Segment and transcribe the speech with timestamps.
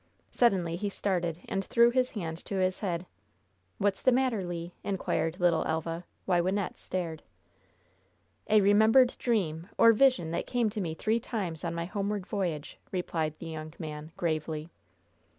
[0.31, 3.05] Suddenly he started, and threw his hand to his head.
[3.77, 7.21] "What's the matter, Le?" inquired little Elva, while Wynnette stared.
[8.49, 12.79] "A remembered dream, or vision, that came to me three times on my homeward voyage,"
[12.91, 14.71] replied the young man, gravely.